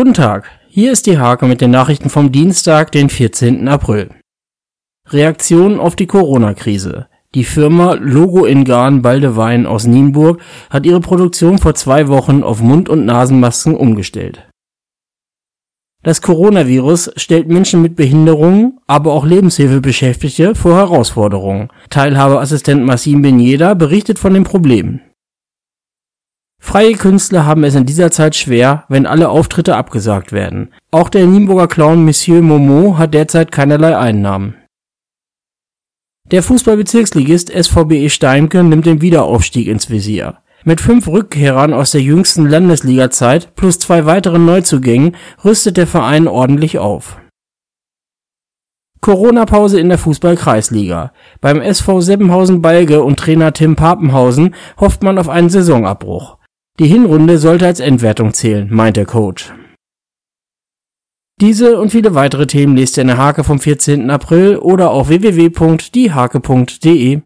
[0.00, 3.68] Guten Tag, hier ist die Hake mit den Nachrichten vom Dienstag, den 14.
[3.68, 4.08] April.
[5.10, 7.08] Reaktion auf die Corona-Krise.
[7.34, 10.40] Die Firma Logo in Garn Baldewein aus Nienburg
[10.70, 14.48] hat ihre Produktion vor zwei Wochen auf Mund- und Nasenmasken umgestellt.
[16.02, 21.68] Das Coronavirus stellt Menschen mit Behinderungen, aber auch Lebenshilfebeschäftigte vor Herausforderungen.
[21.90, 25.02] Teilhabeassistent Massim Benjeda berichtet von den Problemen.
[26.60, 30.72] Freie Künstler haben es in dieser Zeit schwer, wenn alle Auftritte abgesagt werden.
[30.92, 34.54] Auch der Nienburger Clown Monsieur Momo hat derzeit keinerlei Einnahmen.
[36.30, 40.38] Der Fußballbezirksligist SVBE Steimke nimmt den Wiederaufstieg ins Visier.
[40.62, 46.78] Mit fünf Rückkehrern aus der jüngsten Landesligazeit plus zwei weiteren Neuzugängen rüstet der Verein ordentlich
[46.78, 47.18] auf.
[49.00, 51.12] Corona-Pause in der Fußball-Kreisliga.
[51.40, 56.36] Beim SV Seppenhausen-Balge und Trainer Tim Papenhausen hofft man auf einen Saisonabbruch.
[56.80, 59.52] Die Hinrunde sollte als Endwertung zählen, meint der Coach.
[61.38, 64.08] Diese und viele weitere Themen lest ihr in der Hake vom 14.
[64.08, 67.18] April oder auf www.diehake.de.